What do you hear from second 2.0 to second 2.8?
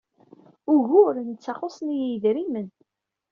yedrimen.